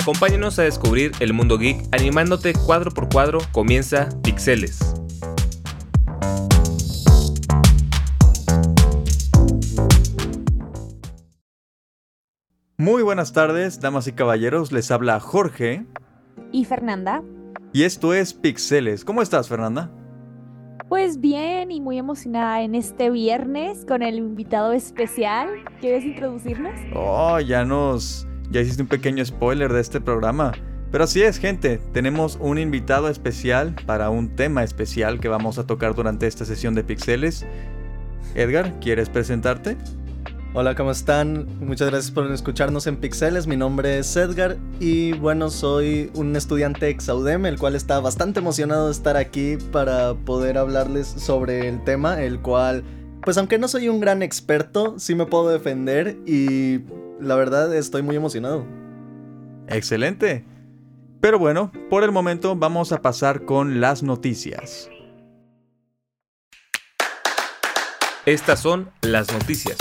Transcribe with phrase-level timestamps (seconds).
[0.00, 3.40] Acompáñanos a descubrir el mundo geek animándote cuadro por cuadro.
[3.50, 4.78] Comienza Pixeles.
[12.76, 14.70] Muy buenas tardes, damas y caballeros.
[14.70, 15.84] Les habla Jorge.
[16.52, 17.24] Y Fernanda.
[17.72, 19.04] Y esto es Pixeles.
[19.04, 19.90] ¿Cómo estás, Fernanda?
[20.88, 25.48] Pues bien y muy emocionada en este viernes con el invitado especial.
[25.80, 26.78] ¿Quieres introducirnos?
[26.94, 28.28] Oh, ya nos...
[28.50, 30.52] Ya hiciste un pequeño spoiler de este programa.
[30.90, 31.78] Pero así es, gente.
[31.92, 36.74] Tenemos un invitado especial para un tema especial que vamos a tocar durante esta sesión
[36.74, 37.44] de Pixeles.
[38.34, 39.76] Edgar, ¿quieres presentarte?
[40.54, 41.46] Hola, ¿cómo están?
[41.60, 43.46] Muchas gracias por escucharnos en Pixeles.
[43.46, 48.40] Mi nombre es Edgar y bueno, soy un estudiante ex Audem, el cual está bastante
[48.40, 52.82] emocionado de estar aquí para poder hablarles sobre el tema, el cual,
[53.22, 56.80] pues aunque no soy un gran experto, sí me puedo defender y
[57.20, 58.66] la verdad estoy muy emocionado.
[59.68, 60.44] Excelente.
[61.20, 64.88] Pero bueno, por el momento vamos a pasar con las noticias.
[68.24, 69.76] Estas son las noticias.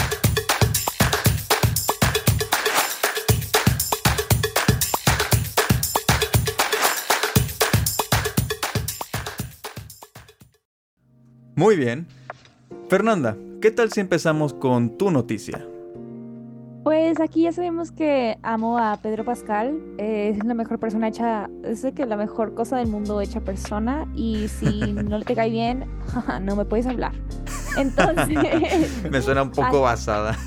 [11.55, 12.07] Muy bien.
[12.89, 15.65] Fernanda, ¿qué tal si empezamos con tu noticia?
[16.87, 19.77] Pues aquí ya sabemos que amo a Pedro Pascal.
[19.97, 24.07] eh, es la mejor persona hecha, es que la mejor cosa del mundo hecha persona.
[24.15, 25.83] Y si no te cae bien,
[26.43, 27.11] no me puedes hablar.
[27.77, 29.03] Entonces.
[29.11, 30.37] Me suena un poco basada.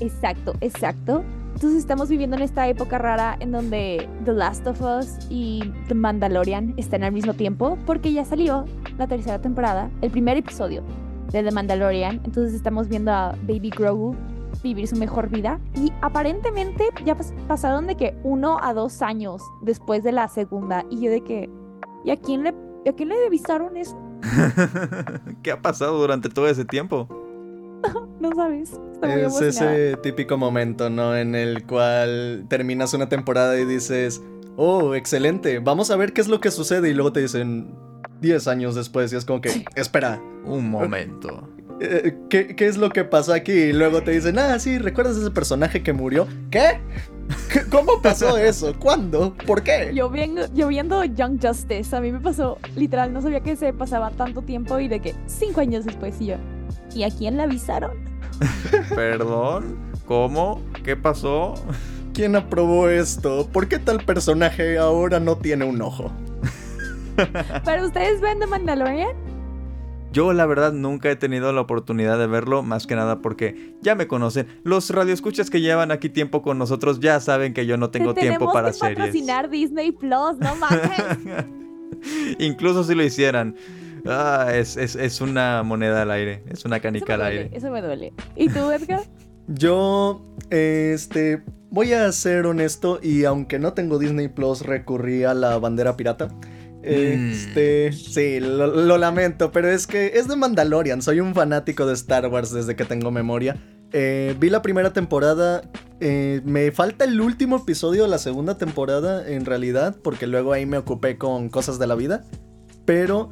[0.00, 1.22] Exacto, exacto.
[1.54, 5.94] Entonces estamos viviendo en esta época rara en donde The Last of Us y The
[5.94, 8.64] Mandalorian están al mismo tiempo porque ya salió
[8.98, 10.82] la tercera temporada, el primer episodio
[11.30, 12.22] de The Mandalorian.
[12.24, 14.16] Entonces estamos viendo a Baby Grogu
[14.62, 19.42] vivir su mejor vida y aparentemente ya pas- pasaron de que uno a dos años
[19.62, 21.50] después de la segunda y yo de que
[22.04, 22.50] ¿y a quién le
[22.88, 23.96] a quién le avisaron eso?
[25.42, 27.08] ¿Qué ha pasado durante todo ese tiempo?
[28.18, 28.80] No sabes.
[29.02, 31.14] Es ese típico momento, ¿no?
[31.14, 34.22] En el cual terminas una temporada y dices,
[34.56, 37.74] oh, excelente, vamos a ver qué es lo que sucede y luego te dicen
[38.22, 41.46] 10 años después y es como que, espera, Un momento.
[41.80, 43.52] Eh, ¿qué, qué es lo que pasó aquí?
[43.52, 46.26] Y luego te dicen, ah, sí, ¿recuerdas ese personaje que murió?
[46.50, 46.80] ¿Qué?
[47.52, 48.74] ¿Qué- ¿Cómo pasó eso?
[48.78, 49.34] ¿Cuándo?
[49.46, 49.90] ¿Por qué?
[49.94, 53.72] Yo viendo, yo viendo Young Justice, a mí me pasó, literal, no sabía que se
[53.72, 56.36] pasaba tanto tiempo y de que cinco años después y yo.
[56.94, 57.92] ¿Y a quién le avisaron?
[58.94, 59.76] ¿Perdón?
[60.06, 60.62] ¿Cómo?
[60.84, 61.54] ¿Qué pasó?
[62.14, 63.48] ¿Quién aprobó esto?
[63.52, 66.10] ¿Por qué tal personaje ahora no tiene un ojo?
[67.64, 69.16] ¿Pero ustedes ven The Mandalorian?
[70.16, 73.94] Yo la verdad nunca he tenido la oportunidad de verlo, más que nada porque ya
[73.94, 74.46] me conocen.
[74.64, 78.22] Los radioescuchas que llevan aquí tiempo con nosotros ya saben que yo no tengo Te
[78.22, 78.96] tiempo tenemos para que series.
[78.98, 81.46] patrocinar Disney Plus, no mames.
[82.38, 83.56] Incluso si lo hicieran.
[84.06, 87.50] Ah, es, es- es una moneda al aire, es una canica al duele, aire.
[87.56, 88.12] eso me duele.
[88.36, 89.02] ¿Y tú, Edgar?
[89.48, 95.58] Yo, este, voy a ser honesto y aunque no tengo Disney Plus, recurrí a la
[95.58, 96.28] bandera pirata.
[96.86, 101.02] Este, sí, lo, lo lamento, pero es que es de Mandalorian.
[101.02, 103.56] Soy un fanático de Star Wars desde que tengo memoria.
[103.92, 105.62] Eh, vi la primera temporada.
[106.00, 110.66] eh, me falta el último episodio de la segunda temporada, en realidad, porque luego ahí
[110.66, 112.24] me ocupé con cosas de la vida.
[112.84, 113.30] Pero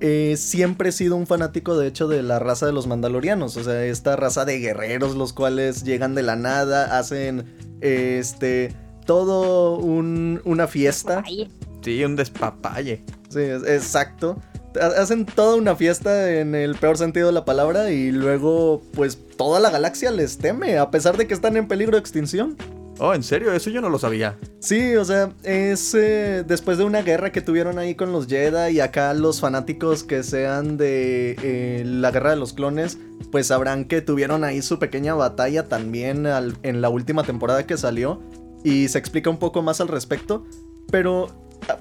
[0.00, 3.56] eh, siempre he sido un fanático, de hecho, de la raza de los mandalorianos.
[3.56, 7.44] O sea, esta raza de guerreros, los cuales llegan de la nada, hacen
[7.80, 8.74] este
[9.06, 11.22] todo un- una fiesta.
[11.26, 11.48] Ay,
[11.82, 13.04] Sí, un despapalle.
[13.28, 14.36] Sí, es- exacto.
[14.80, 19.18] Ha- Hacen toda una fiesta en el peor sentido de la palabra y luego, pues,
[19.36, 22.56] toda la galaxia les teme, a pesar de que están en peligro de extinción.
[23.00, 23.52] Oh, ¿en serio?
[23.52, 24.36] Eso yo no lo sabía.
[24.58, 28.72] Sí, o sea, es eh, después de una guerra que tuvieron ahí con los Jedi
[28.74, 32.98] y acá los fanáticos que sean de eh, la guerra de los clones,
[33.30, 37.76] pues sabrán que tuvieron ahí su pequeña batalla también al- en la última temporada que
[37.76, 38.20] salió
[38.64, 40.44] y se explica un poco más al respecto,
[40.90, 41.28] pero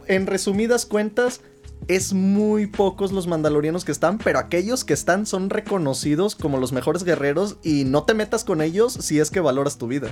[0.08, 1.42] en resumidas cuentas
[1.88, 6.74] es muy pocos los mandalorianos que están, pero aquellos que están son reconocidos como los
[6.74, 10.12] mejores guerreros y no te metas con ellos si es que valoras tu vida.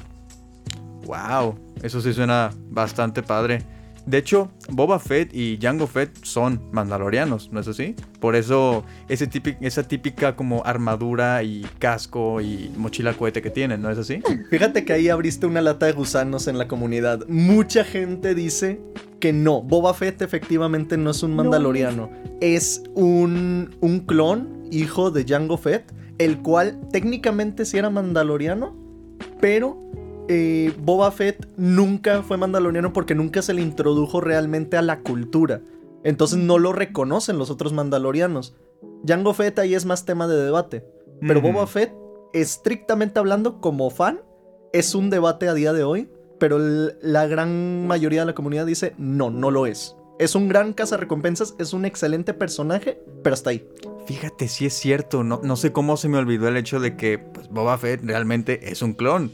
[1.05, 3.63] Wow, eso sí suena bastante padre.
[4.05, 7.95] De hecho, Boba Fett y Jango Fett son mandalorianos, ¿no es así?
[8.19, 9.27] Por eso ese
[9.61, 14.21] esa típica como armadura y casco y mochila cohete que tienen, ¿no es así?
[14.51, 17.25] Fíjate que ahí abriste una lata de gusanos en la comunidad.
[17.27, 18.79] Mucha gente dice
[19.25, 22.11] que no, Boba Fett efectivamente no es un No mandaloriano.
[22.41, 28.75] Es un, un clon, hijo de Jango Fett, el cual técnicamente sí era mandaloriano,
[29.41, 29.79] pero
[30.27, 35.63] eh, Boba Fett nunca fue mandaloriano porque nunca se le introdujo realmente a la cultura.
[36.03, 38.55] Entonces no lo reconocen los otros mandalorianos.
[39.07, 40.85] Jango Fett ahí es más tema de debate.
[41.19, 41.41] Pero.
[41.41, 41.91] Boba Fett,
[42.31, 44.21] estrictamente hablando, como fan,
[44.71, 46.11] es un debate a día de hoy.
[46.39, 49.95] Pero la gran mayoría de la comunidad dice no, no lo es.
[50.17, 53.67] Es un gran cazarrecompensas, es un excelente personaje, pero hasta ahí.
[54.05, 55.23] Fíjate, sí es cierto.
[55.23, 58.71] No, no sé cómo se me olvidó el hecho de que pues, Boba Fett realmente
[58.71, 59.31] es un clon.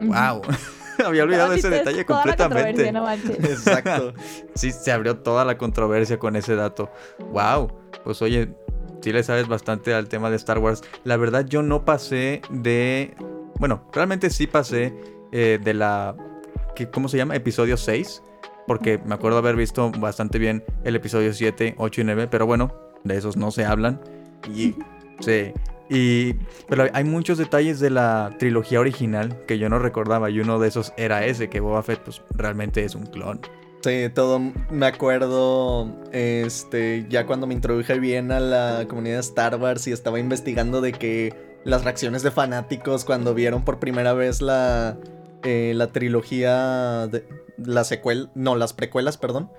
[0.00, 0.42] ¡Wow!
[1.06, 2.90] Había olvidado ese detalle completamente.
[2.90, 3.10] no.
[3.12, 4.14] Exacto.
[4.54, 6.90] Sí, se abrió toda la controversia con ese dato.
[7.32, 7.72] ¡Wow!
[8.04, 8.52] Pues oye,
[9.02, 10.82] sí le sabes bastante al tema de Star Wars.
[11.04, 13.14] La verdad, yo no pasé de.
[13.58, 14.94] Bueno, realmente sí pasé
[15.32, 16.14] eh, de la.
[16.76, 17.34] ¿qué- ¿Cómo se llama?
[17.34, 18.22] Episodio 6.
[18.66, 22.28] Porque me acuerdo haber visto bastante bien el episodio 7, 8 y 9.
[22.30, 22.72] Pero bueno,
[23.04, 24.00] de esos no se hablan.
[24.54, 24.74] Y.
[25.20, 25.52] Sí.
[25.90, 26.34] Y.
[26.68, 30.30] Pero hay muchos detalles de la trilogía original que yo no recordaba.
[30.30, 33.40] Y uno de esos era ese, que Boba Fett, pues realmente es un clon.
[33.84, 34.38] Sí, todo
[34.70, 39.92] me acuerdo, este, ya cuando me introduje bien a la comunidad de Star Wars y
[39.92, 41.34] estaba investigando de que
[41.64, 44.96] las reacciones de fanáticos cuando vieron por primera vez la,
[45.44, 47.26] eh, la trilogía, de,
[47.58, 49.50] la secuela, no, las precuelas, perdón,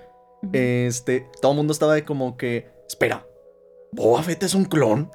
[0.52, 3.26] este, todo el mundo estaba de como que, espera,
[3.94, 5.12] ¿Boba Fett es un clon?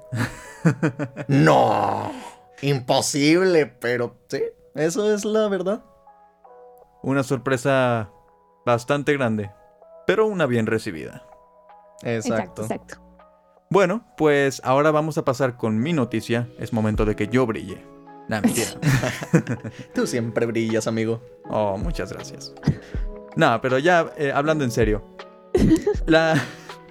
[1.28, 2.12] no,
[2.62, 4.42] imposible, pero sí,
[4.74, 5.82] eso es la verdad.
[7.02, 8.10] Una sorpresa
[8.64, 9.50] bastante grande,
[10.06, 11.24] pero una bien recibida.
[12.02, 12.62] Exacto.
[12.62, 13.08] Exacto, exacto.
[13.70, 16.48] Bueno, pues ahora vamos a pasar con mi noticia.
[16.58, 17.84] Es momento de que yo brille.
[18.28, 18.68] Nah, mentira.
[19.94, 21.22] Tú siempre brillas, amigo.
[21.48, 22.54] Oh, muchas gracias.
[23.36, 25.02] No, pero ya eh, hablando en serio.
[26.06, 26.40] La...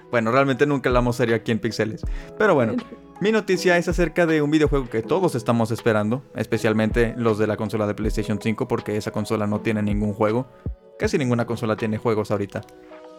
[0.10, 2.02] Bueno, realmente nunca hablamos serio aquí en Pixeles.
[2.38, 2.76] Pero bueno,
[3.20, 7.58] mi noticia es acerca de un videojuego que todos estamos esperando, especialmente los de la
[7.58, 10.48] consola de PlayStation 5, porque esa consola no tiene ningún juego.
[10.98, 12.62] Casi ninguna consola tiene juegos ahorita.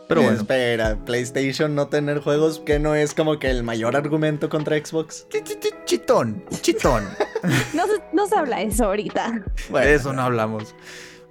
[0.08, 0.38] Pero bueno.
[0.38, 5.26] Espera, PlayStation no tener juegos, que no es como que el mayor argumento contra Xbox.
[5.28, 7.04] Ch- ch- ch- Chitón, chitón.
[7.74, 9.44] No se, no se habla eso ahorita.
[9.72, 10.74] De eso no hablamos.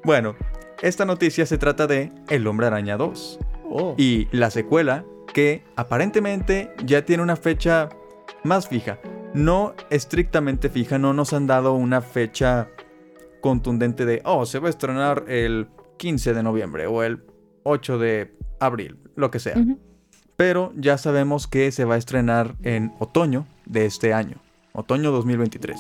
[0.06, 0.36] Bueno,
[0.82, 3.40] esta noticia se trata de El Hombre Araña 2
[3.70, 3.96] Oh.
[3.98, 5.04] y la secuela
[5.34, 7.90] que aparentemente ya tiene una fecha
[8.46, 9.00] más fija.
[9.34, 12.70] No estrictamente fija, no nos han dado una fecha
[13.42, 17.24] contundente de, oh, se va a estrenar el 15 de noviembre o el
[17.64, 19.56] 8 de abril, lo que sea.
[20.36, 24.38] Pero ya sabemos que se va a estrenar en otoño de este año,
[24.74, 25.78] otoño 2023.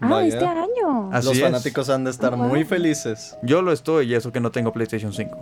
[0.00, 0.28] Ah, Vaya.
[0.28, 1.10] este año.
[1.12, 1.42] Así Los es.
[1.42, 3.36] fanáticos han de estar Oh, muy felices.
[3.42, 5.36] Yo lo estoy y eso que no tengo PlayStation 5.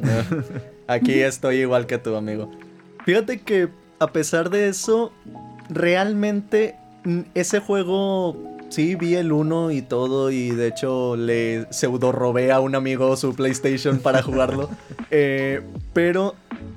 [0.88, 2.50] Aquí estoy igual que tú, amigo.
[3.04, 3.68] Fíjate que
[4.00, 5.12] a pesar de eso,
[5.68, 8.36] realmente mm, ese juego
[8.74, 13.16] sí vi el 1 y todo y de hecho le pseudo robé a un amigo
[13.16, 14.68] su PlayStation para jugarlo.
[15.16, 15.62] Eh,
[15.92, 16.34] pero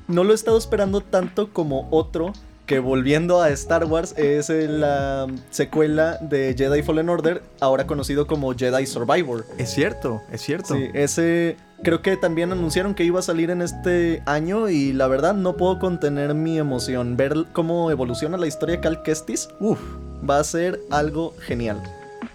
[0.08, 2.34] no lo he estado esperando tanto como otro
[2.68, 8.54] que volviendo a Star Wars es la secuela de Jedi Fallen Order, ahora conocido como
[8.54, 9.46] Jedi Survivor.
[9.58, 10.76] Es cierto, es cierto.
[10.76, 15.08] Sí, ese creo que también anunciaron que iba a salir en este año y la
[15.08, 17.18] verdad no puedo contener mi emoción.
[17.18, 19.80] Ver cómo evoluciona la historia de Cal Kestis, uff,
[20.28, 21.82] va a ser algo genial.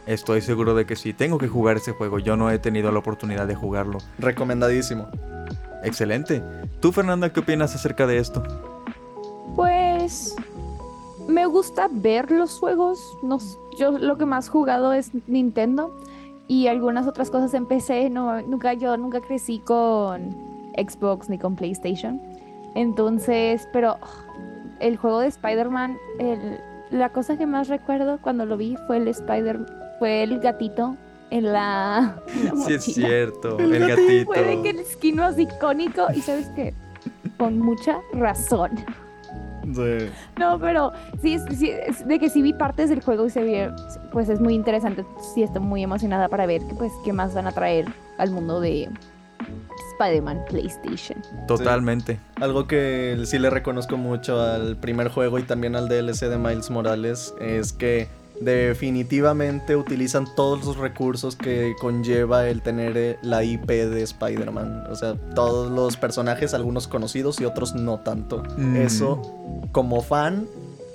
[0.07, 1.13] Estoy seguro de que sí.
[1.13, 2.19] Tengo que jugar ese juego.
[2.19, 3.99] Yo no he tenido la oportunidad de jugarlo.
[4.19, 5.07] Recomendadísimo.
[5.85, 6.43] Excelente.
[6.81, 8.43] ¿Tú, Fernanda, qué opinas acerca de esto?
[9.57, 10.35] Pues
[11.29, 12.99] me gusta ver los juegos.
[13.23, 13.39] No,
[13.79, 15.95] yo lo que más jugado es Nintendo
[16.49, 18.11] y algunas otras cosas en PC.
[18.11, 20.37] No, nunca yo nunca crecí con
[20.77, 22.21] Xbox ni con PlayStation.
[22.75, 26.59] Entonces, pero oh, el juego de Spider-Man, el-
[26.93, 29.59] la cosa que más recuerdo cuando lo vi fue el Spider,
[29.99, 30.97] fue el gatito
[31.31, 33.59] en la, en la Sí, es cierto.
[33.59, 34.03] El El gatito.
[34.03, 34.33] gatito.
[34.33, 36.75] Fue de que el skin más icónico y sabes que
[37.39, 38.71] con mucha razón.
[40.39, 43.43] No, pero sí, es- sí, es de que sí vi partes del juego y se
[43.43, 43.71] ve,
[44.13, 45.05] pues es muy interesante.
[45.35, 47.87] Sí estoy muy emocionada para ver que, pues, qué más van a traer
[48.19, 48.91] al mundo de
[49.93, 51.23] Spider-Man PlayStation.
[51.47, 52.19] Totalmente.
[52.41, 56.71] Algo que sí le reconozco mucho al primer juego y también al DLC de Miles
[56.71, 58.09] Morales es que
[58.41, 64.87] definitivamente utilizan todos los recursos que conlleva el tener la IP de Spider-Man.
[64.91, 68.43] O sea, todos los personajes, algunos conocidos y otros no tanto.
[68.57, 68.77] Mm.
[68.77, 69.23] Eso,
[69.73, 70.47] como fan,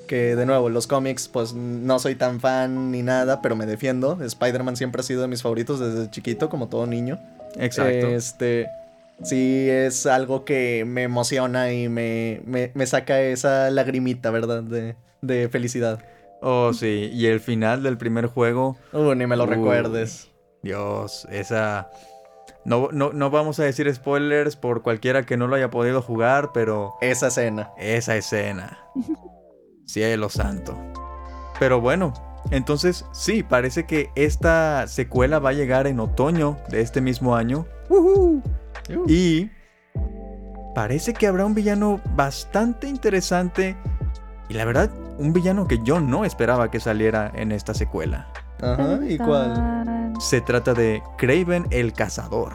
[0.08, 4.18] que de nuevo, los cómics, pues no soy tan fan ni nada, pero me defiendo.
[4.22, 7.20] Spider-Man siempre ha sido de mis favoritos desde chiquito, como todo niño.
[7.56, 8.08] Exacto.
[8.08, 8.68] Este,
[9.24, 14.63] sí es algo que me emociona y me, me, me saca esa lagrimita, ¿verdad?
[14.63, 16.03] De, de felicidad.
[16.41, 17.09] Oh, sí.
[17.13, 18.77] Y el final del primer juego.
[18.93, 19.50] Uh, ni me lo Uy.
[19.51, 20.29] recuerdes.
[20.63, 21.89] Dios, esa...
[22.65, 26.51] No, no, no vamos a decir spoilers por cualquiera que no lo haya podido jugar,
[26.53, 27.71] pero Esa escena.
[27.77, 28.77] esa escena.
[29.86, 30.77] Cielo santo.
[31.59, 32.13] Pero bueno,
[32.51, 37.65] entonces sí, parece que esta secuela va a llegar en otoño de este mismo año.
[39.08, 39.50] Y
[40.75, 43.75] parece que habrá un villano bastante interesante.
[44.50, 48.27] Y la verdad, un villano que yo no esperaba que saliera en esta secuela.
[48.62, 50.13] Ajá, ¿y cuál?
[50.20, 52.53] Se trata de Craven el Cazador.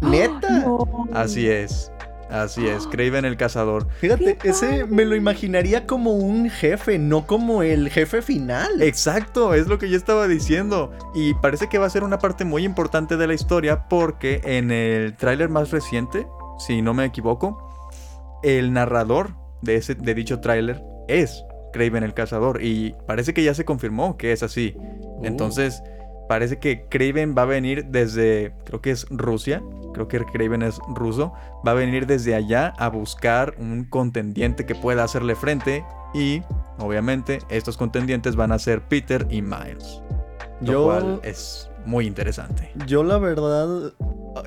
[0.00, 0.48] ¿Neta?
[0.64, 0.86] No.
[1.12, 1.90] Así es.
[2.32, 3.86] Así es, Craven el Cazador.
[3.98, 8.80] Fíjate, ¡Qué ese me lo imaginaría como un jefe, no como el jefe final.
[8.80, 10.92] Exacto, es lo que yo estaba diciendo.
[11.14, 14.70] Y parece que va a ser una parte muy importante de la historia porque en
[14.70, 16.26] el tráiler más reciente,
[16.58, 17.68] si no me equivoco,
[18.42, 22.62] el narrador de, ese, de dicho tráiler es Craven el Cazador.
[22.62, 24.74] Y parece que ya se confirmó que es así.
[25.22, 25.82] Entonces,
[26.28, 29.62] parece que Craven va a venir desde, creo que es Rusia,
[29.92, 31.32] creo que Craven es ruso,
[31.66, 36.42] va a venir desde allá a buscar un contendiente que pueda hacerle frente y,
[36.78, 40.00] obviamente, estos contendientes van a ser Peter y Miles.
[40.60, 42.70] Lo Yo- cual es muy interesante.
[42.86, 43.92] Yo la verdad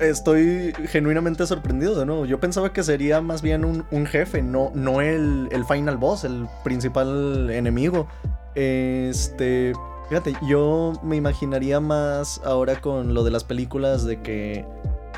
[0.00, 2.24] estoy genuinamente sorprendido de nuevo.
[2.24, 6.24] Yo pensaba que sería más bien un, un jefe, no, no el, el final boss,
[6.24, 8.08] el principal enemigo.
[8.54, 9.74] Este,
[10.08, 14.64] fíjate, yo me imaginaría más ahora con lo de las películas de que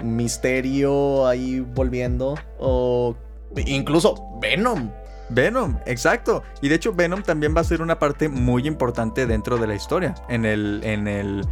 [0.03, 3.17] Misterio ahí volviendo o
[3.67, 4.91] incluso Venom.
[5.31, 6.43] Venom, exacto.
[6.63, 9.75] Y de hecho Venom también va a ser una parte muy importante dentro de la
[9.75, 10.15] historia.
[10.29, 11.47] En el, en el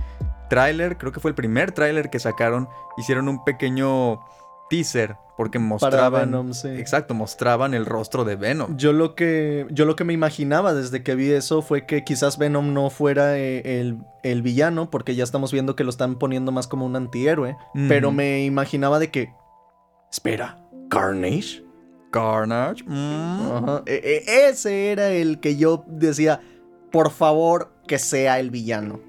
[0.49, 4.21] tráiler, creo que fue el primer tráiler que sacaron, hicieron un pequeño
[4.69, 6.31] teaser porque Para mostraban...
[6.31, 6.69] Venom, sí.
[6.69, 8.77] Exacto, mostraban el rostro de Venom.
[8.77, 12.39] Yo lo que yo lo que me imaginaba desde que vi eso fue que quizás
[12.39, 16.53] Venom no fuera eh, el, el villano, porque ya estamos viendo que lo están poniendo
[16.53, 17.57] más como un antihéroe.
[17.89, 19.33] Pero me imaginaba de que.
[20.11, 20.59] Espera,
[20.89, 21.63] ¿Carnage?
[22.11, 22.83] Carnage.
[22.87, 23.83] mm.
[23.87, 26.41] E- e- ese era el que yo decía.
[26.91, 29.01] Por favor, que sea el villano.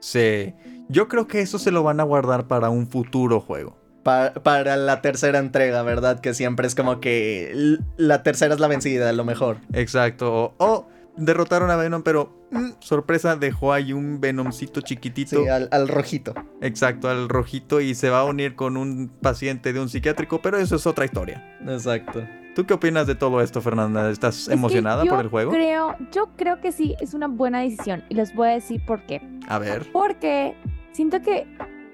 [0.00, 0.54] Sí.
[0.88, 3.75] Yo creo que eso se lo van a guardar para un futuro juego.
[4.06, 6.20] Pa- para la tercera entrega, ¿verdad?
[6.20, 9.56] Que siempre es como que la tercera es la vencida, a lo mejor.
[9.72, 10.54] Exacto.
[10.58, 10.86] O,
[11.16, 15.42] derrotaron a Venom, pero mm, sorpresa, dejó ahí un Venomcito chiquitito.
[15.42, 16.34] Sí, al, al rojito.
[16.60, 20.56] Exacto, al rojito y se va a unir con un paciente de un psiquiátrico, pero
[20.58, 21.58] eso es otra historia.
[21.66, 22.22] Exacto.
[22.54, 24.08] ¿Tú qué opinas de todo esto, Fernanda?
[24.08, 25.50] ¿Estás Es emocionada por el juego?
[25.50, 28.04] Creo, yo creo que sí, es una buena decisión.
[28.08, 29.20] Y les voy a decir por qué.
[29.48, 29.84] A ver.
[29.92, 30.54] Porque
[30.92, 31.46] siento que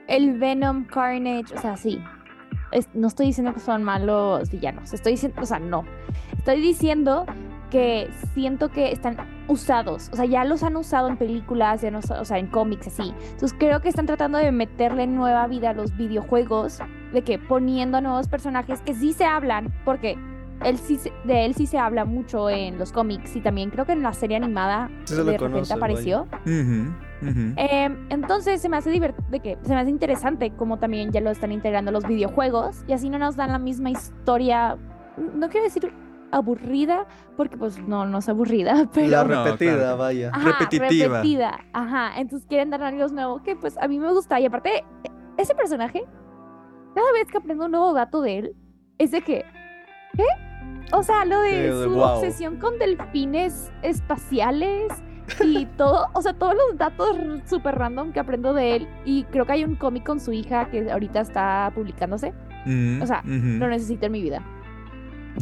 [0.08, 2.02] el Venom Carnage, o sea, sí.
[2.70, 4.94] es- no estoy diciendo que son malos villanos.
[4.94, 5.84] Estoy diciendo, o sea, no.
[6.38, 7.26] Estoy diciendo
[7.70, 9.16] que siento que están
[9.46, 10.08] usados.
[10.12, 13.12] O sea, ya los han usado en películas, ya no, o sea, en cómics, así.
[13.32, 16.78] Entonces creo que están tratando de meterle nueva vida a los videojuegos.
[17.12, 19.70] De que poniendo nuevos personajes que sí se hablan.
[19.84, 20.16] Porque
[20.64, 23.36] él sí se- de él sí se habla mucho en los cómics.
[23.36, 26.26] Y también creo que en la serie animada Sí se lo de repente conoce, apareció.
[27.56, 31.20] Em, entonces se me hace divert- de que se me hace interesante como también ya
[31.20, 34.76] lo están integrando los videojuegos y así no nos dan la misma historia,
[35.16, 35.92] no quiero decir
[36.32, 39.96] aburrida, porque pues no, no es aburrida, pero La No, repetida, claro.
[39.98, 40.30] vaya.
[40.32, 41.16] Ajá, repetitiva.
[41.18, 44.82] repetida, ajá, entonces quieren dar algo nuevo que pues a mí me gusta y aparte
[45.36, 46.02] ese personaje
[46.94, 48.56] cada vez que aprendo un nuevo dato de él
[48.98, 49.44] es de que
[50.16, 50.24] ¿qué?
[50.94, 52.02] O sea, lo de Sí, su wow.
[52.02, 54.92] obsesión con delfines espaciales
[55.44, 57.16] y todo, o sea, todos los datos
[57.48, 58.88] súper random que aprendo de él.
[59.04, 62.32] Y creo que hay un cómic con su hija que ahorita está publicándose.
[62.66, 63.58] Ujú, o sea, ujú.
[63.58, 64.42] Lo necesito en mi vida.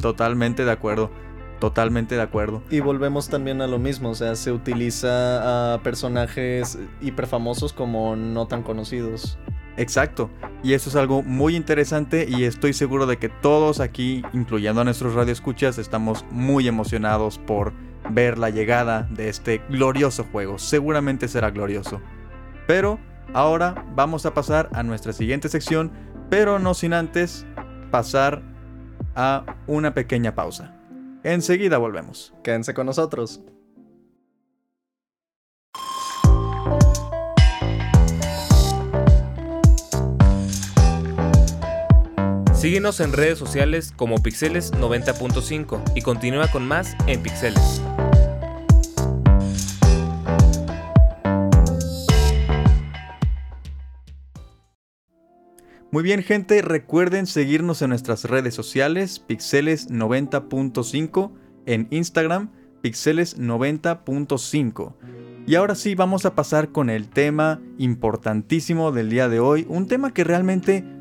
[0.01, 1.11] Totalmente de acuerdo.
[1.59, 2.63] Totalmente de acuerdo.
[2.71, 8.47] Y volvemos también a lo mismo, o sea, se utiliza a personajes hiperfamosos como no
[8.47, 9.39] tan conocidos.
[9.77, 10.31] Exacto.
[10.63, 14.85] Y eso es algo muy interesante y estoy seguro de que todos aquí, incluyendo a
[14.85, 17.73] nuestros radioescuchas, estamos muy emocionados por
[18.11, 20.59] ver la llegada de este glorioso juego.
[20.59, 22.01] Seguramente será glorioso.
[22.67, 22.99] Pero
[23.33, 25.91] ahora vamos a pasar a nuestra siguiente sección,
[26.29, 27.47] pero no sin antes
[27.91, 28.43] pasar
[29.15, 30.75] a una pequeña pausa.
[31.23, 32.33] Enseguida volvemos.
[32.43, 33.43] Quédense con nosotros.
[42.61, 47.81] Síguenos en redes sociales como Pixeles 90.5 y continúa con más en Pixeles.
[55.91, 61.33] Muy bien, gente, recuerden seguirnos en nuestras redes sociales, Pixeles90.5,
[61.65, 62.51] en Instagram,
[62.83, 64.97] Pixeles90.5.
[65.47, 69.89] Y ahora sí, vamos a pasar con el tema importantísimo del día de hoy, un
[69.89, 71.00] tema que realmente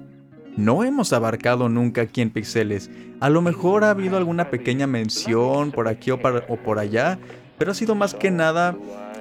[0.58, 2.90] no hemos abarcado nunca aquí en Pixeles.
[3.20, 7.20] A lo mejor ha habido alguna pequeña mención por aquí o, por allá,
[7.58, 8.76] pero ha sido más que nada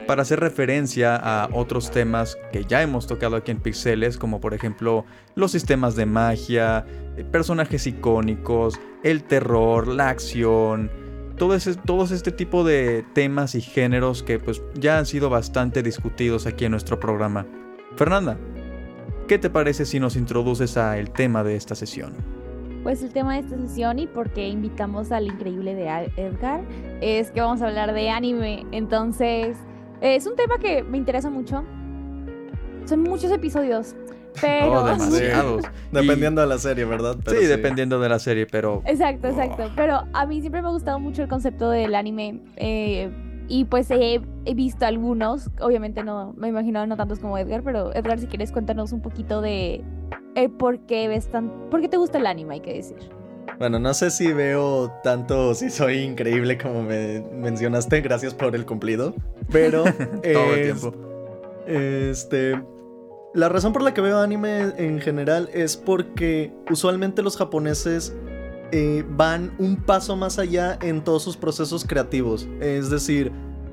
[0.07, 4.55] para hacer referencia a otros temas que ya hemos tocado aquí en Pixeles, como por
[4.55, 5.05] ejemplo
[5.35, 10.91] los sistemas de magia, eh, personajes icónicos, el terror, la acción,
[11.37, 16.65] todo este tipo de temas y géneros que pues ya han sido bastante discutidos aquí
[16.65, 17.47] en nuestro programa.
[17.97, 18.39] Fernanda,
[19.29, 22.15] ¿qué te parece si nos introduces a el tema de esta sesión?
[22.83, 26.63] Pues el tema de esta sesión y por qué invitamos al increíble de Edgar
[27.03, 28.67] es que vamos a hablar de anime.
[28.73, 29.59] Entonces,
[30.01, 31.63] es un tema que me interesa mucho.
[32.87, 33.95] Son muchos episodios,
[34.41, 34.83] pero...
[34.83, 35.65] Oh, demasiados.
[35.93, 37.17] Dependiendo de la serie, ¿verdad?
[37.27, 38.83] sí, dependiendo de la serie, pero...
[38.87, 39.71] Exacto, exacto.
[39.77, 42.41] Pero a mí siempre me ha gustado mucho el concepto del anime.
[42.57, 43.11] Eh,
[43.49, 44.21] y pues he,
[44.55, 48.93] visto algunos, obviamente no, me imagino no tantos como Edgar, pero Edgar, si quieres cuéntanos
[48.93, 49.83] un poquito de
[50.35, 51.51] eh, por qué ves tan...
[51.71, 52.99] ¿Por qué te gusta el anime, hay que decir?
[53.59, 58.67] Bueno, no sé si veo tanto, si soy increíble como me mencionaste, gracias por el
[58.67, 59.15] cumplido,
[59.51, 59.85] pero...
[60.33, 60.95] Todo el tiempo.
[61.67, 62.63] Este...
[63.35, 68.17] La razón por la que veo anime en general es porque usualmente los japoneses
[68.73, 72.49] eh, van un paso más allá en todos sus procesos creativos.
[72.61, 73.33] Es decir,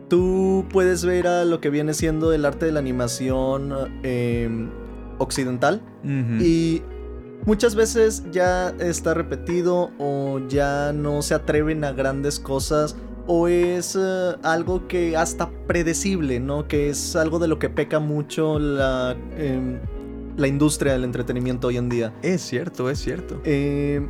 [0.09, 3.73] tú puedes ver a lo que viene siendo el arte de la animación
[4.03, 4.69] em,
[5.17, 5.81] occidental
[6.39, 6.81] y
[7.45, 12.95] muchas veces ya está repetido o ya no se atreven a grandes cosas
[13.27, 16.67] o es eh, algo que hasta predecible, ¿no?
[16.67, 19.79] Que es algo de lo que peca mucho la, em,
[20.37, 22.13] la industria del entretenimiento hoy en día.
[22.21, 23.41] Es cierto, es cierto.
[23.43, 24.07] Eh,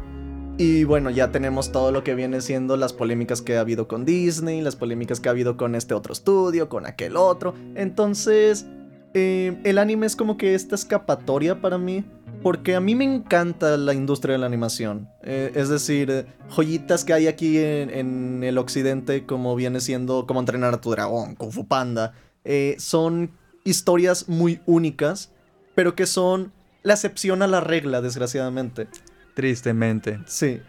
[0.58, 4.06] y bueno, ya tenemos todo lo que viene siendo las polémicas que ha habido con
[4.06, 7.54] Disney, las polémicas que ha habido con este otro estudio, con aquel otro.
[7.76, 8.66] Entonces,
[9.14, 12.06] eh, el anime es como que esta escapatoria para mí
[12.46, 15.10] porque a mí me encanta la industria de la animación.
[15.24, 20.76] Eh, es decir, joyitas que hay aquí en, el occidente, como viene siendo Como entrenar
[20.76, 22.14] a tu dragón, Kung Fu Panda,
[22.44, 23.32] eh, son
[23.64, 25.32] historias muy únicas,
[25.74, 26.52] pero que son
[26.84, 28.90] la excepción a la regla, desgraciadamente.
[29.36, 30.20] Tristemente.
[30.26, 30.60] Sí.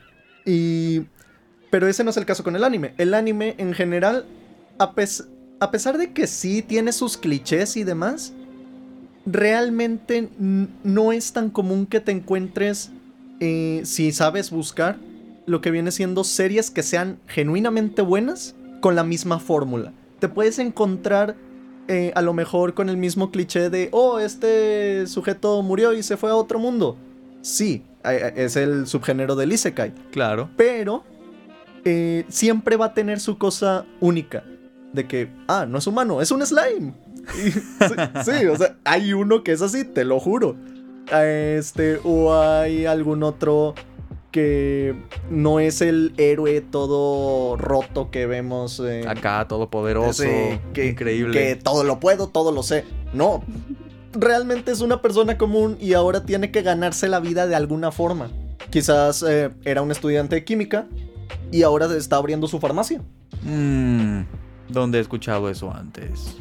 [0.45, 1.07] Y...
[1.71, 2.95] Pero ese no es el caso con el anime.
[2.99, 4.25] El anime en general,
[4.79, 8.33] a, pesar de que sí tiene sus clichés y demás,
[9.27, 12.91] realmente no es tan común que te encuentres,
[13.41, 14.97] eh, si sabes buscar,
[15.47, 19.93] lo que viene siendo series que sean genuinamente buenas con la misma fórmula.
[20.21, 21.37] Te puedes encontrar
[21.89, 26.17] eh, a lo mejor con el mismo cliché de, oh, este sujeto murió y se
[26.17, 26.97] fue a otro mundo.
[27.43, 27.83] Sí,
[28.15, 29.93] es el subgénero del Isekai.
[30.11, 30.51] Claro.
[30.57, 31.05] Pero
[31.85, 34.45] eh, siempre va a tener su cosa única.
[34.93, 36.95] De que, ah, no es humano, es un slime
[38.25, 40.57] sí, o sea, hay uno que es así, te lo juro.
[41.13, 43.75] Este, o hay algún otro
[44.33, 44.95] que
[45.31, 48.83] no es el héroe todo roto que vemos.
[49.07, 50.25] Acá, todopoderoso.
[50.73, 51.33] que, increíble.
[51.39, 52.85] Que todo lo puedo, todo lo sé.
[53.13, 53.43] No.
[54.19, 58.31] Realmente es una persona común y ahora tiene que ganarse la vida de alguna forma.
[58.71, 60.87] Quizás eh, era un estudiante de química
[61.53, 63.03] y ahora está abriendo su farmacia.
[63.43, 64.23] Mmm.
[64.69, 66.37] ¿Dónde he escuchado eso antes?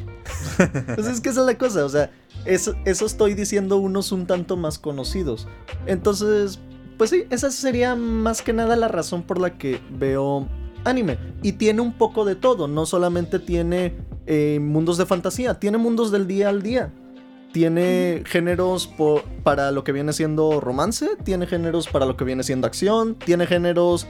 [0.94, 2.10] pues es que esa es la cosa, o sea,
[2.44, 5.46] eso, eso estoy diciendo unos un tanto más conocidos.
[5.86, 6.58] Entonces,
[6.98, 10.48] pues sí, esa sería más que nada la razón por la que veo
[10.84, 11.18] anime.
[11.42, 13.94] Y tiene un poco de todo, no solamente tiene
[14.26, 16.92] eh, mundos de fantasía, tiene mundos del día al día.
[17.56, 18.86] Tiene géneros
[19.42, 23.46] para lo que viene siendo romance, tiene géneros para lo que viene siendo acción, tiene
[23.46, 24.06] géneros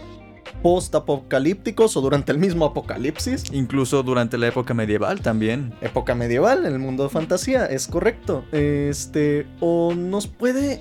[0.64, 3.44] post-apocalípticos o durante el mismo apocalipsis.
[3.52, 5.72] Incluso durante la época medieval también.
[5.80, 8.44] Época medieval, en el mundo de fantasía, es correcto.
[8.50, 10.80] Este, o nos puede...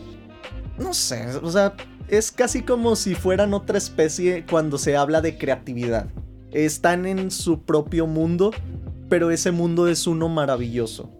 [0.80, 1.76] No sé, o sea,
[2.08, 6.08] es casi como si fueran otra especie cuando se habla de creatividad.
[6.50, 8.50] Están en su propio mundo,
[9.10, 11.12] pero ese mundo es uno maravilloso.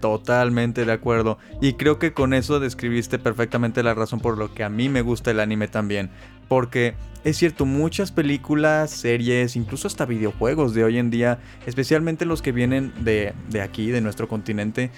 [0.00, 1.38] Totalmente de acuerdo.
[1.60, 5.02] Y creo que con eso describiste perfectamente la razón por lo que a mí me
[5.02, 6.10] gusta el anime también.
[6.48, 12.42] Porque es cierto, muchas películas, series, incluso hasta videojuegos de hoy en día, especialmente los
[12.42, 14.90] que vienen de, de aquí, de nuestro continente,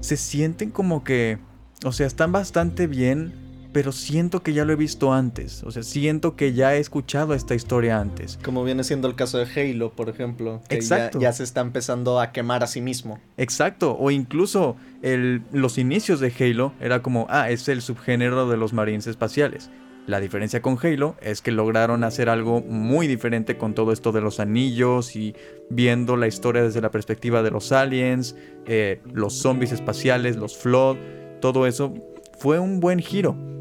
[0.00, 1.38] se sienten como que,
[1.84, 3.32] o sea, están bastante bien,
[3.72, 5.62] pero siento que ya lo he visto antes.
[5.64, 8.38] O sea, siento que ya he escuchado esta historia antes.
[8.44, 10.60] Como viene siendo el caso de Halo, por ejemplo.
[10.68, 11.18] Que Exacto.
[11.20, 13.18] Ya, se está empezando a quemar a sí mismo.
[13.36, 13.96] Exacto.
[13.98, 18.72] O incluso el, los inicios de Halo era como, ah, es el subgénero de los
[18.72, 19.70] marines espaciales.
[20.06, 24.20] La diferencia con Halo es que lograron hacer algo muy diferente con todo esto de
[24.20, 25.36] los anillos y
[25.70, 28.34] viendo la historia desde la perspectiva de los aliens,
[28.66, 30.96] eh, los zombies espaciales, los flood,
[31.40, 31.94] todo eso
[32.36, 33.51] fue un buen giro.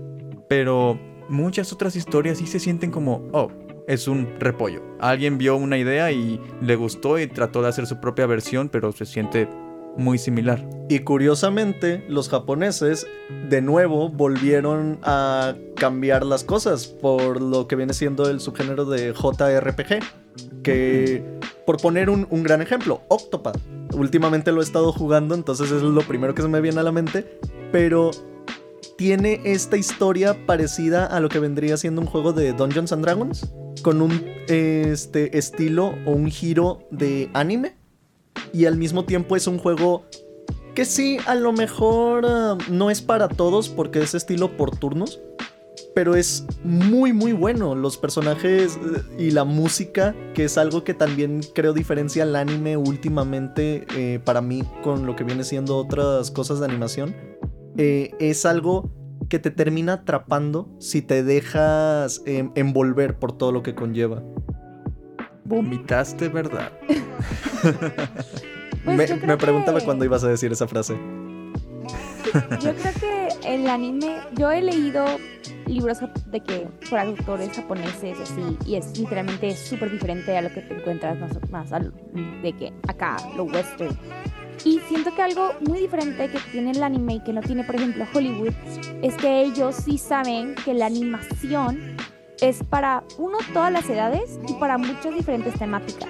[0.52, 3.50] Pero muchas otras historias sí se sienten como, oh,
[3.88, 4.84] es un repollo.
[5.00, 8.92] Alguien vio una idea y le gustó y trató de hacer su propia versión, pero
[8.92, 9.48] se siente
[9.96, 10.68] muy similar.
[10.90, 13.08] Y curiosamente, los japoneses
[13.48, 19.14] de nuevo volvieron a cambiar las cosas por lo que viene siendo el subgénero de
[19.14, 20.04] JRPG.
[20.64, 21.24] Que,
[21.66, 23.58] por poner un, un gran ejemplo, Octopath.
[23.94, 26.92] Últimamente lo he estado jugando, entonces es lo primero que se me viene a la
[26.92, 27.40] mente.
[27.72, 28.12] Pero
[28.98, 33.52] tiene esta historia parecida a lo que vendría siendo un juego de Dungeons and Dragons,
[33.82, 37.76] con un este, estilo o un giro de anime.
[38.54, 40.06] Y al mismo tiempo es un juego
[40.76, 45.20] que sí, a lo mejor uh, no es para todos porque es estilo por turnos.
[45.94, 47.76] Pero es muy muy bueno.
[47.76, 52.78] Los personajes uh, y la música, que es algo que también creo diferencia al anime
[52.78, 57.31] últimamente eh, para mí con lo que viene siendo otras cosas de animación.
[57.78, 58.92] Eh, es algo
[59.30, 64.22] que te termina atrapando si te dejas eh, envolver por todo lo que conlleva.
[65.46, 66.72] Vomitaste, ¿verdad?
[68.84, 70.96] Pues me me preguntaba que- cuándo ibas a decir esa frase.
[72.62, 75.06] Yo creo que el anime, yo he leído
[75.68, 76.00] libros
[76.32, 80.62] de que por autores japoneses y así, y es literalmente súper diferente a lo que
[80.62, 81.94] te encuentras más, más al-
[82.42, 83.96] de que acá, lo western.
[84.64, 87.76] Y siento que algo muy diferente que tiene el anime y que no tiene, por
[87.76, 88.54] ejemplo, Hollywood,
[89.02, 91.98] es que ellos sí saben que la animación
[92.42, 96.10] es para, uno, todas las edades y para muchas diferentes temáticas.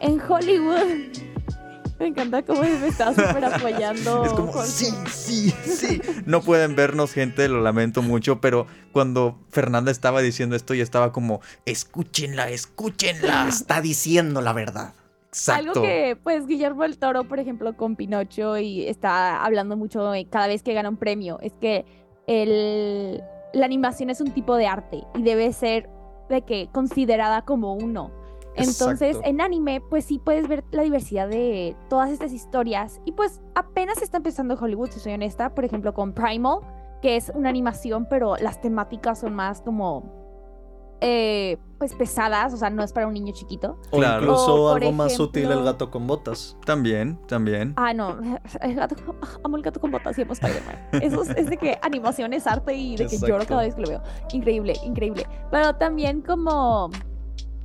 [0.00, 1.12] En Hollywood,
[1.98, 4.24] me encanta cómo me está súper apoyando.
[4.26, 4.68] Es como, Jorge.
[4.68, 6.02] sí, sí, sí.
[6.26, 11.12] No pueden vernos, gente, lo lamento mucho, pero cuando Fernanda estaba diciendo esto, ya estaba
[11.12, 13.48] como, escúchenla, escúchenla.
[13.48, 14.94] Está diciendo la verdad.
[15.32, 15.70] Exacto.
[15.70, 20.26] Algo que, pues, Guillermo el Toro, por ejemplo, con Pinocho y está hablando mucho eh,
[20.28, 21.86] cada vez que gana un premio, es que
[22.26, 23.22] el,
[23.54, 25.88] la animación es un tipo de arte y debe ser
[26.28, 28.10] de que considerada como uno.
[28.54, 29.30] Entonces, Exacto.
[29.30, 33.00] en anime, pues sí puedes ver la diversidad de todas estas historias.
[33.06, 36.58] Y pues apenas está empezando Hollywood, si soy honesta, por ejemplo, con Primal,
[37.00, 40.21] que es una animación, pero las temáticas son más como,
[41.04, 43.76] eh, pues pesadas, o sea, no es para un niño chiquito.
[43.90, 44.22] O Claro.
[44.22, 46.56] incluso O, algo más sutil, el ejemplo- gato con botas.
[46.64, 47.74] También, también.
[47.76, 48.16] Ah, no,
[48.60, 48.94] el gato,
[49.44, 50.76] amo el gato con botas y amo Spider-Man.
[51.02, 53.48] Eso es, es de que animación es arte y de que lloro Exacto.
[53.48, 54.02] cada vez que lo veo.
[54.32, 55.26] Increíble, increíble.
[55.50, 56.88] Pero también como...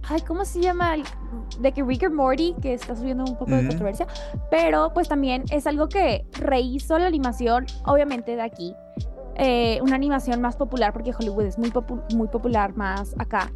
[0.10, 0.96] Ay, ¿cómo se llama?
[0.96, 1.04] El-
[1.60, 4.08] De que Rick and Morty, que está subiendo un poco de controversia,
[4.50, 8.74] pero pues también es algo que rehizo la animación, obviamente de aquí.
[9.40, 13.52] Eh, una animación más popular, porque Hollywood es muy, popu- muy popular más acá.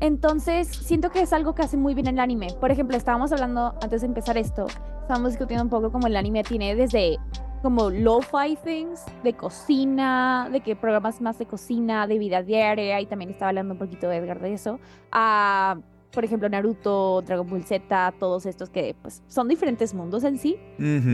[0.00, 2.48] Entonces, siento que es algo que hace muy bien el anime.
[2.60, 4.66] Por ejemplo, estábamos hablando, antes de empezar esto,
[5.02, 7.18] estábamos discutiendo un poco como el anime tiene desde
[7.62, 13.06] como lo-fi things, de cocina, de que programas más de cocina, de vida diaria, y
[13.06, 14.78] también estaba hablando un poquito de Edgar de eso,
[15.10, 15.76] a,
[16.12, 20.58] por ejemplo, Naruto, Dragon Ball Z, todos estos que pues son diferentes mundos en sí,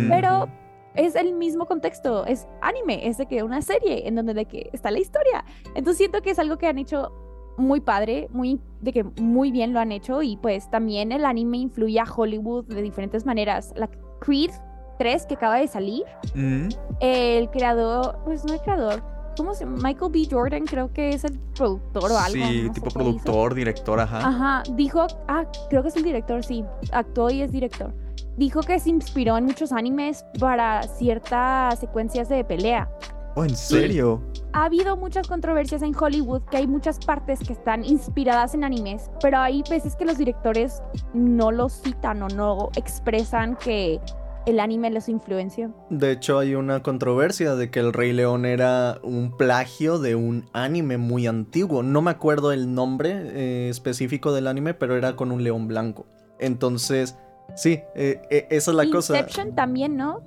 [0.09, 0.49] pero
[0.95, 4.71] es el mismo contexto, es anime, es de que una serie en donde de que
[4.73, 5.45] está la historia.
[5.75, 7.13] Entonces siento que es algo que han hecho
[7.57, 11.59] muy padre, muy de que muy bien lo han hecho y pues también el anime
[11.59, 13.73] influye a Hollywood de diferentes maneras.
[13.77, 13.89] La
[14.21, 14.51] Creed
[14.99, 16.69] 3 que acaba de salir, Mm,
[17.01, 19.03] el creador, pues no el creador,
[19.37, 19.79] ¿cómo se llama?
[19.83, 20.27] Michael B.
[20.31, 22.47] Jordan creo que es el productor o algo.
[22.47, 24.19] Sí, no tipo productor, director, ajá.
[24.19, 27.93] Ajá, dijo, ah, creo que es el director, sí, actuó y es director.
[28.37, 32.91] Dijo que se inspiró en muchos animes para ciertas secuencias de pelea.
[33.35, 34.23] Oh, ¿en serio?
[34.53, 39.11] Ha habido muchas controversias en Hollywood, que hay muchas partes que están inspiradas en animes,
[39.23, 40.83] pero hay veces que los directores
[41.15, 44.01] no los citan o no expresan que
[44.45, 45.73] el anime los influenció.
[45.89, 50.47] De hecho, hay una controversia de que el Rey León era un plagio de un
[50.53, 51.83] anime muy antiguo.
[51.83, 56.07] No me acuerdo el nombre eh, específico del anime, pero era con un león blanco.
[56.39, 57.17] Entonces,
[57.55, 59.19] sí, eh, eh, esa es la cosa.
[59.19, 60.23] Inception también, ¿no?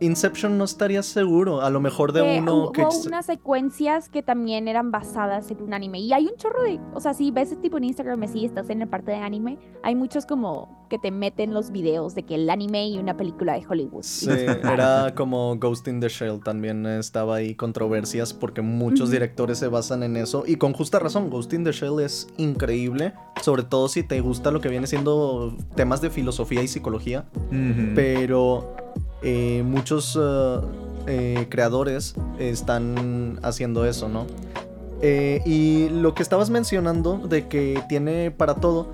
[0.00, 1.62] Inception no estaría seguro.
[1.62, 2.84] A lo mejor de que uno hubo que.
[3.06, 6.00] unas secuencias que también eran basadas en un anime.
[6.00, 6.78] Y hay un chorro de.
[6.94, 9.94] O sea, si ves tipo en Instagram, así estás en la parte de anime, hay
[9.94, 13.66] muchos como que te meten los videos de que el anime y una película de
[13.66, 14.02] Hollywood.
[14.02, 19.68] Sí, era como Ghost in the Shell también estaba ahí controversias porque muchos directores se
[19.68, 23.88] basan en eso y con justa razón, Ghost in the Shell es increíble, sobre todo
[23.88, 27.26] si te gusta lo que viene siendo temas de filosofía y psicología,
[27.94, 28.76] pero
[29.22, 30.60] eh, muchos eh,
[31.06, 34.26] eh, creadores están haciendo eso, ¿no?
[35.02, 38.88] Eh, y lo que estabas mencionando de que tiene para todo,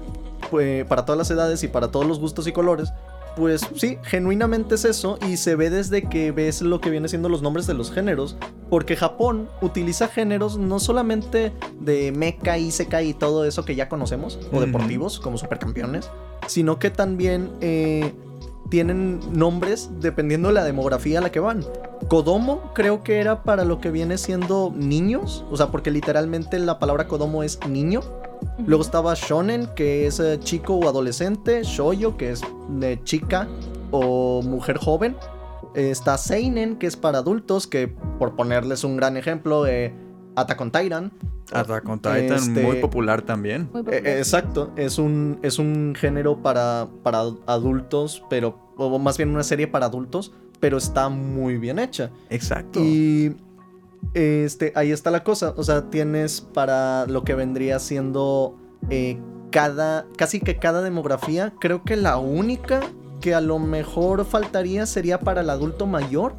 [0.51, 2.93] pues, para todas las edades y para todos los gustos y colores,
[3.37, 7.29] pues sí, genuinamente es eso y se ve desde que ves lo que viene siendo
[7.29, 8.37] los nombres de los géneros,
[8.69, 14.39] porque Japón utiliza géneros no solamente de mecha, isekai y todo eso que ya conocemos,
[14.53, 16.11] o deportivos como supercampeones,
[16.47, 18.13] sino que también eh,
[18.68, 21.64] tienen nombres dependiendo de la demografía a la que van.
[22.09, 26.79] Kodomo creo que era para lo que viene siendo niños, o sea, porque literalmente la
[26.79, 28.01] palabra Kodomo es niño.
[28.66, 31.62] Luego estaba Shonen, que es eh, chico o adolescente.
[31.62, 32.42] Shoyo, que es
[33.05, 33.48] chica
[33.90, 35.16] o mujer joven.
[35.75, 39.94] Eh, está Seinen, que es para adultos, que por ponerles un gran ejemplo, eh,
[40.37, 41.12] Attack on Titan.
[41.53, 43.68] Attack on Titan, Este- muy popular también.
[43.73, 44.07] Muy popular.
[44.07, 49.42] eh, exacto, es un, es un género para, para adultos, pero, o más bien una
[49.42, 52.11] serie para adultos, pero está muy bien hecha.
[52.31, 52.81] Exacto.
[52.81, 53.37] Y
[54.14, 55.55] este, ahí está la cosa.
[55.57, 58.57] O sea, tienes para lo que vendría siendo
[58.90, 59.18] eh,
[59.51, 60.07] cada.
[60.16, 61.53] casi que cada demografía.
[61.61, 62.81] Creo que la única
[63.21, 66.35] que a lo mejor faltaría sería para el adulto mayor.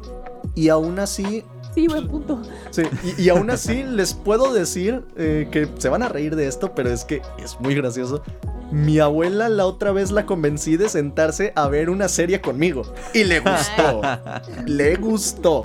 [0.54, 1.44] Y aún así.
[1.74, 2.40] Sí, buen punto.
[2.70, 2.82] sí,
[3.18, 6.74] y, y aún así les puedo decir eh, que se van a reír de esto,
[6.74, 8.22] pero es que es muy gracioso.
[8.70, 12.82] Mi abuela la otra vez la convencí de sentarse a ver una serie conmigo.
[13.12, 14.00] Y le gustó.
[14.66, 15.62] le gustó.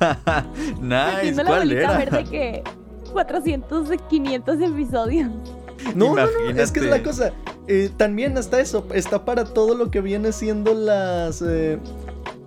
[0.80, 0.94] nice.
[0.94, 1.98] Haciendo la ¿Cuál bolita era?
[1.98, 2.62] verde que
[3.12, 5.30] 400 de 500 episodios.
[5.94, 7.32] No, no, no, es que es la cosa.
[7.68, 11.78] Eh, también está eso, está para todo lo que viene siendo las eh,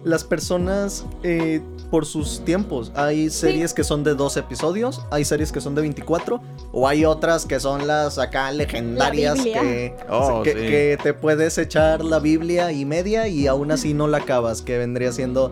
[0.03, 2.91] las personas eh, por sus tiempos.
[2.95, 7.03] Hay series que son de dos episodios, hay series que son de 24, o hay
[7.05, 10.57] otras que son las acá legendarias que, Oh, que, sí.
[10.57, 14.77] que te puedes echar la Biblia y media y aún así no la acabas, que
[14.77, 15.49] vendría siendo,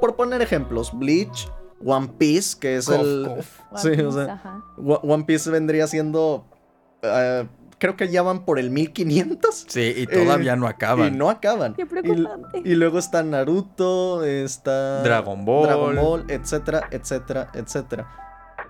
[0.00, 1.48] por poner ejemplos, Bleach,
[1.84, 3.26] One Piece, que es Cof, el...
[3.36, 3.46] cof.
[3.76, 6.44] Sí, o sea, One Piece vendría siendo.
[7.02, 7.46] eh,
[7.84, 9.66] creo que ya van por el 1500.
[9.68, 11.18] Sí, y todavía no Y acaban.
[11.18, 11.74] no acaban.
[11.74, 12.62] Qué Y, preocupante.
[12.64, 15.02] y luego está Naruto, está.
[15.02, 15.66] Dragon Ball.
[15.66, 18.08] Dragon Ball, etcétera, etcétera, etcétera.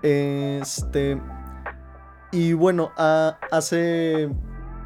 [0.01, 1.17] Este.
[2.33, 4.29] Y bueno, a- hace.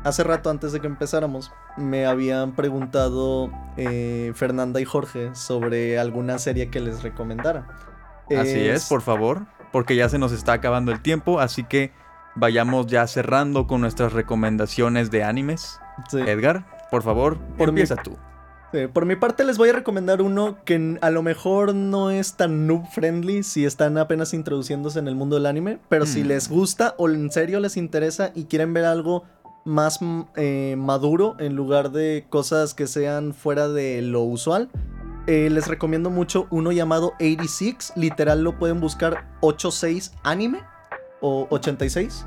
[0.03, 6.37] Hace rato, antes de que empezáramos, me habían preguntado eh, Fernanda y Jorge sobre alguna
[6.37, 7.67] serie que les recomendara.
[8.37, 11.91] Así es, por favor, porque ya se nos está acabando el tiempo, así que
[12.39, 15.80] vayamos ya cerrando con nuestras recomendaciones de animes.
[16.10, 16.19] Sí.
[16.19, 18.17] Edgar, por favor, Por empieza tú.
[18.71, 22.36] Sí, por mi parte les voy a recomendar uno que a lo mejor no es
[22.36, 26.28] tan noob friendly si están apenas introduciéndose en el mundo del anime, pero si Mm.
[26.28, 29.23] les gusta o en serio les interesa y quieren ver algo
[29.65, 34.69] más mm, eh, maduro en lugar de cosas que sean fuera de lo usual,
[35.25, 40.62] eh, les recomiendo mucho uno llamado 86, literal lo pueden buscar 86 anime
[41.21, 42.25] o 86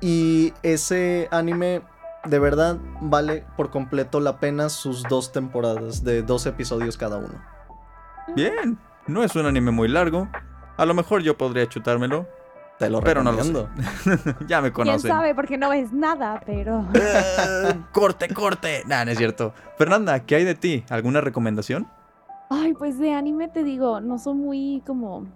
[0.00, 1.82] y ese anime
[2.24, 7.34] de verdad vale por completo la pena sus dos temporadas de dos episodios cada uno.
[8.34, 10.28] Bien, no es un anime muy largo.
[10.76, 12.26] A lo mejor yo podría chutármelo.
[12.78, 13.70] Te lo Pero no lo recomiendo.
[14.46, 15.10] ya me ¿Quién conocen.
[15.10, 15.34] sabe?
[15.34, 16.84] Porque no ves nada, pero...
[16.94, 18.82] Eh, corte, corte.
[18.86, 19.54] Nah, no es cierto.
[19.78, 20.84] Fernanda, ¿qué hay de ti?
[20.90, 21.88] ¿Alguna recomendación?
[22.50, 25.26] Ay, pues de anime te digo, no soy muy como...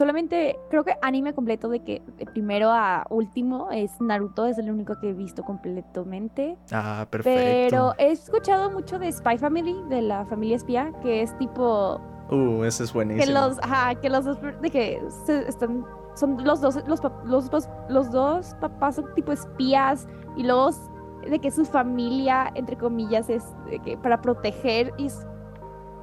[0.00, 4.70] Solamente creo que anime completo de que de primero a último es Naruto, es el
[4.70, 6.56] único que he visto completamente.
[6.72, 7.68] Ah, perfecto.
[7.68, 12.64] Pero he escuchado mucho de Spy Family, de la familia espía, que es tipo Uh,
[12.64, 13.26] ese es buenísimo.
[13.26, 15.84] que los, ajá, que los dos, de que se están,
[16.14, 20.80] son los dos, los, los, dos- los dos papás son tipo espías y luego s-
[21.28, 25.10] de que su familia, entre comillas, es de que para proteger y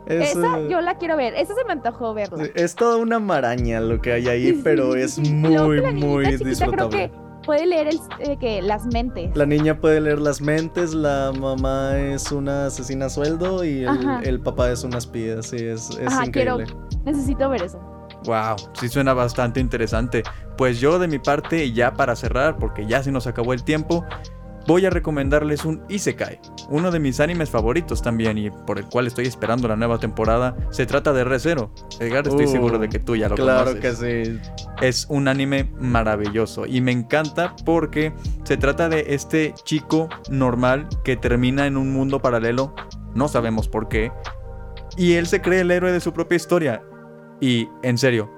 [0.08, 2.46] Es, esa yo la quiero ver, esa se me antojó verla.
[2.56, 6.26] es toda una maraña lo que hay ahí, Sí, pero sí, es sí, muy, muy
[6.38, 6.76] disfrutable.
[6.78, 7.12] Creo que
[7.46, 9.36] puede leer el, eh, que las mentes.
[9.36, 13.86] La niña puede leer las mentes, la mamá es una asesina a sueldo y
[14.24, 16.86] el, papá es una espía, sí, es, es Ajá, quiero- increíble.
[17.06, 17.80] Necesito ver eso.
[18.26, 20.24] Wow, sí suena bastante interesante.
[20.58, 24.04] Pues yo de mi parte, ya para cerrar, porque ya se nos acabó el tiempo,
[24.68, 29.08] voy a recomendarles un Isekai, uno de mis animes favoritos también y por el cual
[29.08, 30.56] estoy esperando la nueva temporada.
[30.70, 31.72] Se trata de Re:Zero.
[32.00, 33.98] Edgar, estoy Uh, seguro de que tú ya lo Claro conoces.
[34.00, 34.40] que sí.
[34.82, 41.16] Es un anime maravilloso y me encanta porque se trata de este chico normal que
[41.16, 42.76] termina en un mundo paralelo,
[43.16, 44.12] no sabemos por qué,
[44.98, 46.84] y él se cree el héroe de su propia historia.
[47.40, 48.32] Y, en serio,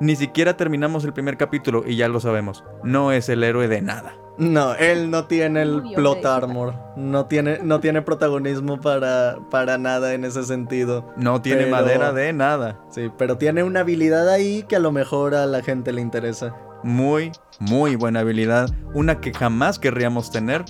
[0.00, 3.82] ni siquiera terminamos el primer capítulo y ya lo sabemos, no es el héroe de
[3.82, 4.16] nada.
[4.38, 6.74] No, él no tiene el Obvio, plot de- armor.
[6.96, 11.06] No tiene, no tiene protagonismo para, para nada en ese sentido.
[11.16, 12.78] No tiene Pero- madera de nada.
[12.90, 16.54] Sí, pero tiene una habilidad ahí que a lo mejor a la gente le interesa.
[16.82, 18.68] muy, muy buena habilidad.
[18.94, 20.64] Una que jamás querríamos tener,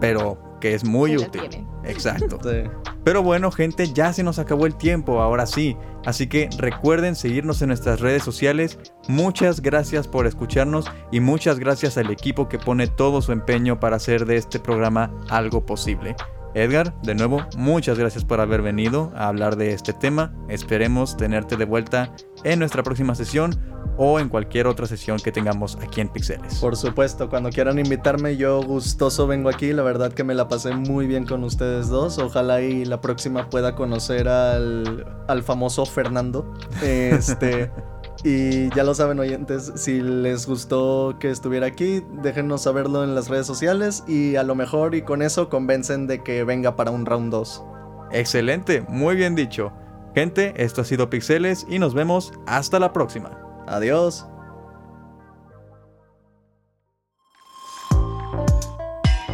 [0.00, 1.30] pero que es muy útil.
[1.30, 1.66] tiene.
[1.84, 2.38] Exacto.
[2.42, 2.68] Sí.
[3.04, 5.76] Pero bueno, gente, ya se nos acabó el tiempo, ahora sí.
[6.04, 8.78] Así que recuerden seguirnos en nuestras redes sociales.
[9.08, 13.96] Muchas gracias por escucharnos y muchas gracias al equipo que pone todo su empeño para
[13.96, 16.16] hacer de este programa algo posible.
[16.54, 20.32] Edgar, de nuevo, muchas gracias por haber venido a hablar de este tema.
[20.48, 22.14] Esperemos tenerte de vuelta
[22.44, 23.58] en nuestra próxima sesión
[23.96, 26.56] o en cualquier otra sesión que tengamos aquí en Pixeles.
[26.56, 29.72] Por supuesto, cuando quieran invitarme, yo gustoso vengo aquí.
[29.72, 32.18] La verdad que me la pasé muy bien con ustedes dos.
[32.18, 36.52] Ojalá y la próxima pueda conocer al, al famoso Fernando.
[36.82, 37.70] Este.
[38.22, 43.28] Y ya lo saben, oyentes, si les gustó que estuviera aquí, déjenos saberlo en las
[43.28, 47.04] redes sociales y a lo mejor y con eso convencen de que venga para un
[47.04, 47.64] round 2.
[48.12, 49.72] Excelente, muy bien dicho.
[50.14, 53.43] Gente, esto ha sido Pixeles y nos vemos hasta la próxima.
[53.66, 54.26] Adiós.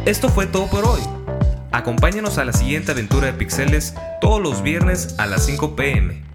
[0.05, 1.01] Esto fue todo por hoy.
[1.71, 6.30] Acompáñanos a la siguiente aventura de Pixeles todos los viernes a las 5 pm.